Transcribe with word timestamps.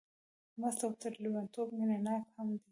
مست 0.59 0.79
او 0.85 0.91
تر 1.01 1.13
لېونتوب 1.23 1.67
مینه 1.77 1.97
ناک 2.05 2.23
هم 2.35 2.47
دی. 2.59 2.67